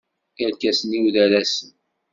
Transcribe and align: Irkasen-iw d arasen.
Irkasen-iw 0.43 1.05
d 1.15 1.17
arasen. 1.23 1.71